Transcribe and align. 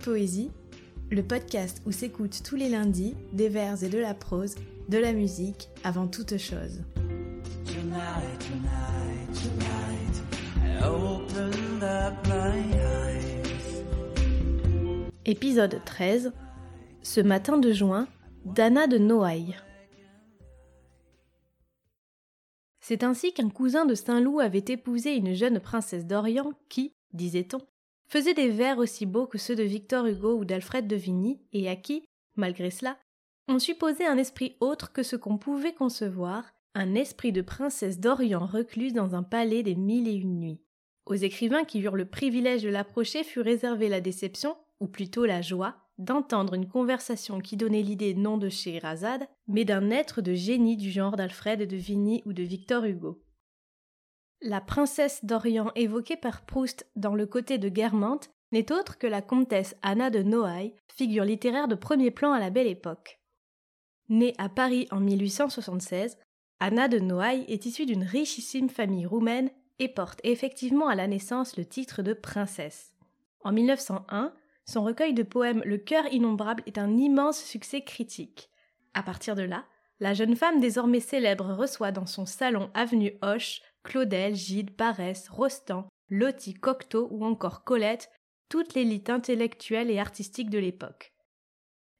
Poésie, 0.00 0.50
le 1.10 1.22
podcast 1.22 1.82
où 1.86 1.92
s'écoutent 1.92 2.42
tous 2.42 2.56
les 2.56 2.68
lundis 2.68 3.14
des 3.32 3.48
vers 3.48 3.82
et 3.82 3.88
de 3.88 3.98
la 3.98 4.14
prose, 4.14 4.54
de 4.88 4.98
la 4.98 5.12
musique 5.12 5.68
avant 5.82 6.06
toute 6.06 6.36
chose. 6.36 6.80
Épisode 15.24 15.80
13 15.84 16.32
Ce 17.02 17.20
matin 17.20 17.58
de 17.58 17.72
juin, 17.72 18.06
d'Anna 18.44 18.86
de 18.86 18.98
Noailles. 18.98 19.56
C'est 22.80 23.02
ainsi 23.02 23.32
qu'un 23.32 23.48
cousin 23.48 23.86
de 23.86 23.94
Saint-Loup 23.94 24.40
avait 24.40 24.64
épousé 24.68 25.14
une 25.14 25.32
jeune 25.32 25.58
princesse 25.58 26.04
d'Orient 26.04 26.52
qui, 26.68 26.92
disait-on, 27.14 27.58
faisait 28.14 28.32
des 28.32 28.48
vers 28.48 28.78
aussi 28.78 29.06
beaux 29.06 29.26
que 29.26 29.38
ceux 29.38 29.56
de 29.56 29.64
Victor 29.64 30.06
Hugo 30.06 30.38
ou 30.38 30.44
d'Alfred 30.44 30.86
de 30.86 30.94
Vigny, 30.94 31.40
et 31.52 31.68
à 31.68 31.74
qui, 31.74 32.04
malgré 32.36 32.70
cela, 32.70 32.96
on 33.48 33.58
supposait 33.58 34.06
un 34.06 34.18
esprit 34.18 34.56
autre 34.60 34.92
que 34.92 35.02
ce 35.02 35.16
qu'on 35.16 35.36
pouvait 35.36 35.74
concevoir, 35.74 36.44
un 36.76 36.94
esprit 36.94 37.32
de 37.32 37.42
princesse 37.42 37.98
d'Orient 37.98 38.46
recluse 38.46 38.92
dans 38.92 39.16
un 39.16 39.24
palais 39.24 39.64
des 39.64 39.74
mille 39.74 40.06
et 40.06 40.14
une 40.14 40.38
nuits. 40.38 40.60
Aux 41.06 41.16
écrivains 41.16 41.64
qui 41.64 41.80
eurent 41.80 41.96
le 41.96 42.08
privilège 42.08 42.62
de 42.62 42.68
l'approcher 42.68 43.24
fut 43.24 43.40
réservée 43.40 43.88
la 43.88 44.00
déception, 44.00 44.56
ou 44.78 44.86
plutôt 44.86 45.26
la 45.26 45.42
joie, 45.42 45.74
d'entendre 45.98 46.54
une 46.54 46.68
conversation 46.68 47.40
qui 47.40 47.56
donnait 47.56 47.82
l'idée 47.82 48.14
non 48.14 48.38
de 48.38 48.48
Scheherazade, 48.48 49.26
mais 49.48 49.64
d'un 49.64 49.90
être 49.90 50.22
de 50.22 50.34
génie 50.34 50.76
du 50.76 50.92
genre 50.92 51.16
d'Alfred 51.16 51.68
de 51.68 51.76
Vigny 51.76 52.22
ou 52.26 52.32
de 52.32 52.44
Victor 52.44 52.84
Hugo. 52.84 53.23
La 54.46 54.60
princesse 54.60 55.24
d'Orient 55.24 55.72
évoquée 55.74 56.18
par 56.18 56.42
Proust 56.42 56.86
dans 56.96 57.14
Le 57.14 57.24
côté 57.24 57.56
de 57.56 57.70
Guermantes 57.70 58.28
n'est 58.52 58.72
autre 58.72 58.98
que 58.98 59.06
la 59.06 59.22
comtesse 59.22 59.74
Anna 59.80 60.10
de 60.10 60.22
Noailles, 60.22 60.74
figure 60.86 61.24
littéraire 61.24 61.66
de 61.66 61.74
premier 61.74 62.10
plan 62.10 62.34
à 62.34 62.38
la 62.38 62.50
belle 62.50 62.66
époque. 62.66 63.20
Née 64.10 64.34
à 64.36 64.50
Paris 64.50 64.86
en 64.90 65.00
1876, 65.00 66.18
Anna 66.60 66.88
de 66.88 66.98
Noailles 66.98 67.46
est 67.48 67.64
issue 67.64 67.86
d'une 67.86 68.02
richissime 68.02 68.68
famille 68.68 69.06
roumaine 69.06 69.48
et 69.78 69.88
porte 69.88 70.20
effectivement 70.24 70.88
à 70.88 70.94
la 70.94 71.06
naissance 71.06 71.56
le 71.56 71.64
titre 71.64 72.02
de 72.02 72.12
princesse. 72.12 72.92
En 73.44 73.50
1901, 73.50 74.34
son 74.66 74.84
recueil 74.84 75.14
de 75.14 75.22
poèmes 75.22 75.62
Le 75.64 75.78
cœur 75.78 76.04
innombrable 76.12 76.62
est 76.66 76.76
un 76.76 76.98
immense 76.98 77.42
succès 77.42 77.80
critique. 77.80 78.50
À 78.92 79.02
partir 79.02 79.36
de 79.36 79.42
là, 79.42 79.64
la 80.00 80.12
jeune 80.12 80.36
femme 80.36 80.60
désormais 80.60 81.00
célèbre 81.00 81.54
reçoit 81.54 81.92
dans 81.92 82.04
son 82.04 82.26
salon 82.26 82.70
avenue 82.74 83.14
Hoche 83.22 83.62
Claudel, 83.84 84.34
Gide, 84.34 84.76
Barès, 84.76 85.28
Rostand, 85.28 85.86
Loti, 86.10 86.54
Cocteau 86.54 87.08
ou 87.10 87.24
encore 87.24 87.62
Colette, 87.64 88.10
toute 88.48 88.74
l'élite 88.74 89.10
intellectuelle 89.10 89.90
et 89.90 89.98
artistique 89.98 90.50
de 90.50 90.58
l'époque. 90.58 91.12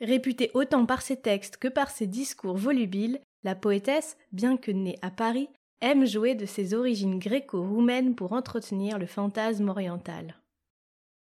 Réputée 0.00 0.50
autant 0.54 0.86
par 0.86 1.02
ses 1.02 1.20
textes 1.20 1.58
que 1.58 1.68
par 1.68 1.90
ses 1.90 2.06
discours 2.06 2.56
volubiles, 2.56 3.20
la 3.44 3.54
poétesse, 3.54 4.16
bien 4.32 4.56
que 4.56 4.70
née 4.70 4.98
à 5.02 5.10
Paris, 5.10 5.48
aime 5.80 6.06
jouer 6.06 6.34
de 6.34 6.46
ses 6.46 6.74
origines 6.74 7.18
gréco-roumaines 7.18 8.14
pour 8.14 8.32
entretenir 8.32 8.98
le 8.98 9.06
fantasme 9.06 9.68
oriental. 9.68 10.36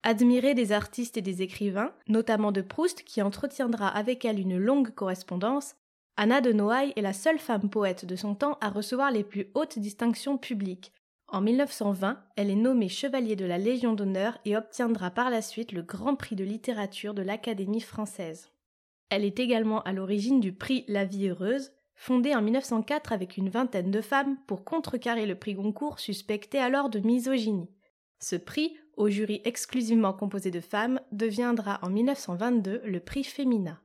Admirée 0.03 0.55
des 0.55 0.71
artistes 0.71 1.17
et 1.17 1.23
des 1.23 1.43
écrivains, 1.43 1.93
notamment 2.07 2.53
de 2.53 2.61
Proust 2.61 3.03
qui 3.03 3.23
entretiendra 3.23 3.89
avec 3.89 4.25
elle 4.25 4.39
une 4.39 4.57
longue 4.57 4.95
correspondance, 4.95 5.75
Anna 6.19 6.41
de 6.41 6.51
Noailles 6.51 6.95
est 6.97 7.03
la 7.03 7.13
seule 7.13 7.39
femme 7.39 7.69
poète 7.69 8.07
de 8.07 8.17
son 8.17 8.35
temps 8.35 8.57
à 8.63 8.71
recevoir 8.71 9.11
les 9.11 9.23
plus 9.23 9.49
hautes 9.55 9.79
distinctions 9.79 10.39
publiques. 10.39 10.93
En 11.29 11.43
1920, 11.43 12.19
elle 12.37 12.49
est 12.49 12.55
nommée 12.55 12.89
chevalier 12.89 13.37
de 13.37 13.45
la 13.45 13.59
Légion 13.59 13.93
d'honneur 13.93 14.39
et 14.47 14.57
obtiendra 14.57 15.11
par 15.11 15.29
la 15.29 15.43
suite 15.43 15.73
le 15.73 15.83
Grand 15.83 16.15
Prix 16.15 16.35
de 16.35 16.45
littérature 16.45 17.13
de 17.13 17.21
l'Académie 17.21 17.83
française. 17.83 18.51
Elle 19.11 19.25
est 19.25 19.39
également 19.39 19.83
à 19.83 19.93
l'origine 19.93 20.41
du 20.41 20.55
prix 20.55 20.87
La 20.89 21.05
vie 21.05 21.29
heureuse, 21.29 21.73
fondé 21.95 22.35
en 22.35 22.41
1904 22.41 23.13
avec 23.13 23.37
une 23.37 23.51
vingtaine 23.51 23.91
de 23.91 24.01
femmes 24.01 24.39
pour 24.47 24.65
contrecarrer 24.65 25.27
le 25.27 25.35
prix 25.35 25.53
Goncourt 25.53 26.01
suspecté 26.01 26.59
alors 26.59 26.89
de 26.89 27.01
misogynie. 27.01 27.69
Ce 28.21 28.37
prix, 28.37 28.75
au 28.97 29.11
jury 29.11 29.43
exclusivement 29.45 30.15
composé 30.15 30.51
de 30.51 30.61
femmes, 30.61 30.99
deviendra 31.13 31.79
en 31.83 31.91
1922 31.91 32.81
le 32.85 33.01
prix 33.01 33.25
Femina. 33.25 33.83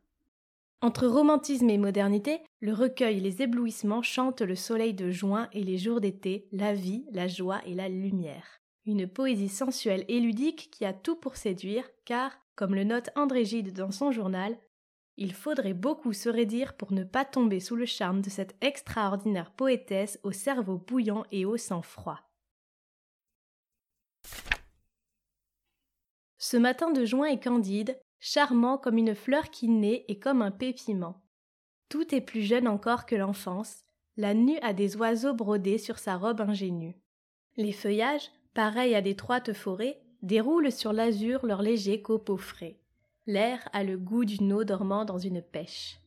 Entre 0.83 1.05
romantisme 1.05 1.69
et 1.69 1.77
modernité, 1.77 2.41
le 2.59 2.73
recueil 2.73 3.19
Les 3.19 3.43
éblouissements 3.43 4.01
chante 4.01 4.41
le 4.41 4.55
soleil 4.55 4.95
de 4.95 5.11
juin 5.11 5.47
et 5.53 5.63
les 5.63 5.77
jours 5.77 6.01
d'été, 6.01 6.47
la 6.51 6.73
vie, 6.73 7.05
la 7.11 7.27
joie 7.27 7.61
et 7.67 7.75
la 7.75 7.87
lumière. 7.87 8.59
Une 8.87 9.07
poésie 9.07 9.47
sensuelle 9.47 10.05
et 10.07 10.19
ludique 10.19 10.69
qui 10.71 10.83
a 10.83 10.93
tout 10.93 11.15
pour 11.15 11.35
séduire, 11.35 11.87
car, 12.03 12.31
comme 12.55 12.73
le 12.73 12.83
note 12.83 13.11
André 13.15 13.45
Gide 13.45 13.73
dans 13.73 13.91
son 13.91 14.11
journal, 14.11 14.57
il 15.17 15.35
faudrait 15.35 15.75
beaucoup 15.75 16.13
se 16.13 16.29
raidir 16.29 16.75
pour 16.75 16.91
ne 16.91 17.03
pas 17.03 17.25
tomber 17.25 17.59
sous 17.59 17.75
le 17.75 17.85
charme 17.85 18.21
de 18.21 18.31
cette 18.31 18.55
extraordinaire 18.61 19.51
poétesse 19.51 20.19
au 20.23 20.31
cerveau 20.31 20.79
bouillant 20.79 21.25
et 21.31 21.45
au 21.45 21.57
sang 21.57 21.83
froid. 21.83 22.21
Ce 26.39 26.57
matin 26.57 26.89
de 26.89 27.05
juin 27.05 27.27
est 27.27 27.43
candide, 27.43 28.01
charmant 28.21 28.77
comme 28.77 28.97
une 28.97 29.15
fleur 29.15 29.49
qui 29.49 29.67
naît 29.67 30.05
et 30.07 30.17
comme 30.19 30.41
un 30.41 30.51
pépiment. 30.51 31.19
Tout 31.89 32.15
est 32.15 32.21
plus 32.21 32.43
jeune 32.43 32.67
encore 32.67 33.05
que 33.05 33.15
l'enfance, 33.15 33.83
la 34.15 34.33
nue 34.33 34.59
a 34.61 34.73
des 34.73 34.95
oiseaux 34.95 35.33
brodés 35.33 35.79
sur 35.79 35.97
sa 35.99 36.15
robe 36.15 36.39
ingénue. 36.39 36.95
Les 37.57 37.73
feuillages, 37.73 38.31
pareils 38.53 38.95
à 38.95 39.01
d'étroites 39.01 39.53
forêts, 39.53 39.99
déroulent 40.21 40.71
sur 40.71 40.93
l'azur 40.93 41.45
leurs 41.45 41.63
légers 41.63 42.01
copeaux 42.01 42.37
frais. 42.37 42.77
L'air 43.25 43.67
a 43.73 43.83
le 43.83 43.97
goût 43.97 44.23
d'une 44.23 44.53
eau 44.53 44.63
dormant 44.63 45.03
dans 45.03 45.17
une 45.17 45.41
pêche. 45.41 45.99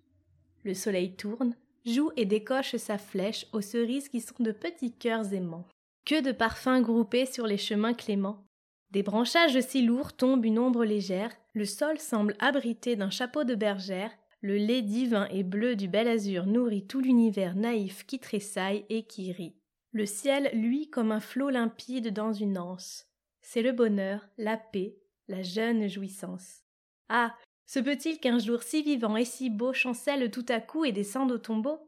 Le 0.62 0.72
soleil 0.72 1.16
tourne, 1.16 1.56
joue 1.84 2.10
et 2.16 2.24
décoche 2.24 2.76
sa 2.76 2.96
flèche 2.96 3.46
aux 3.52 3.60
cerises 3.60 4.08
qui 4.08 4.20
sont 4.20 4.34
de 4.40 4.52
petits 4.52 4.92
cœurs 4.92 5.32
aimants. 5.32 5.66
Que 6.04 6.22
de 6.22 6.32
parfums 6.32 6.80
groupés 6.80 7.26
sur 7.26 7.46
les 7.46 7.58
chemins 7.58 7.94
cléments. 7.94 8.44
Des 8.94 9.02
branchages 9.02 9.58
si 9.58 9.82
lourds 9.82 10.12
tombent 10.12 10.44
une 10.44 10.56
ombre 10.56 10.84
légère, 10.84 11.32
le 11.52 11.64
sol 11.64 11.98
semble 11.98 12.36
abrité 12.38 12.94
d'un 12.94 13.10
chapeau 13.10 13.42
de 13.42 13.56
bergère, 13.56 14.12
le 14.40 14.54
lait 14.54 14.82
divin 14.82 15.26
et 15.32 15.42
bleu 15.42 15.74
du 15.74 15.88
bel 15.88 16.06
azur 16.06 16.46
nourrit 16.46 16.86
tout 16.86 17.00
l'univers 17.00 17.56
naïf 17.56 18.06
qui 18.06 18.20
tressaille 18.20 18.86
et 18.90 19.02
qui 19.02 19.32
rit. 19.32 19.56
Le 19.90 20.06
ciel 20.06 20.48
luit 20.54 20.90
comme 20.90 21.10
un 21.10 21.18
flot 21.18 21.50
limpide 21.50 22.12
dans 22.12 22.32
une 22.32 22.56
anse. 22.56 23.08
C'est 23.42 23.62
le 23.62 23.72
bonheur, 23.72 24.28
la 24.38 24.56
paix, 24.56 24.96
la 25.26 25.42
jeune 25.42 25.88
jouissance. 25.88 26.62
Ah. 27.08 27.34
Se 27.66 27.80
peut-il 27.80 28.20
qu'un 28.20 28.38
jour 28.38 28.62
si 28.62 28.84
vivant 28.84 29.16
et 29.16 29.24
si 29.24 29.50
beau 29.50 29.72
chancelle 29.72 30.30
tout 30.30 30.46
à 30.48 30.60
coup 30.60 30.84
et 30.84 30.92
descende 30.92 31.32
au 31.32 31.38
tombeau? 31.38 31.80